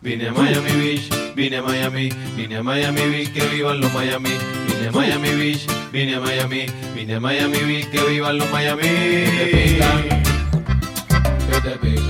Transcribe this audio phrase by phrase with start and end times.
[0.00, 4.30] Vine a Miami Beach, vine a Miami, vine a Miami Beach, que vivan los Miami.
[4.68, 8.82] Vine a Miami Beach, vine a Miami, vine a Miami Beach, que vivan los Miami.
[8.82, 10.22] Que te pican,
[11.50, 12.07] que te pican.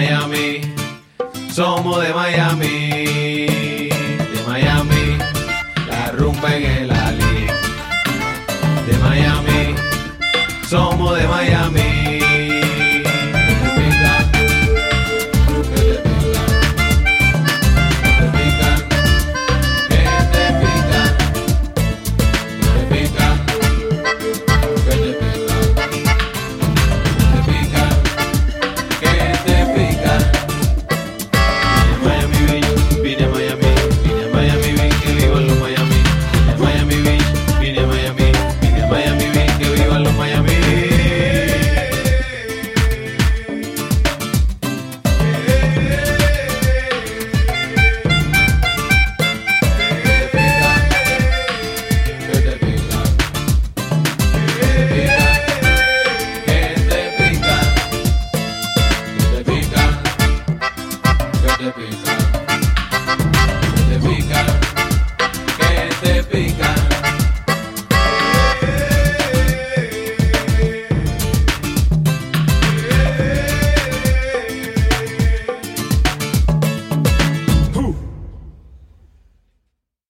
[0.00, 0.62] Miami,
[1.52, 3.46] somos de Miami,
[4.32, 5.18] de Miami,
[5.90, 7.46] la rumba en el Ali,
[8.86, 9.74] de Miami,
[10.66, 12.09] somos de Miami.